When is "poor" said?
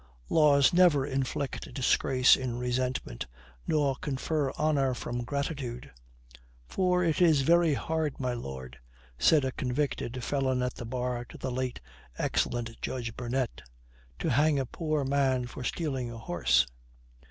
14.65-15.03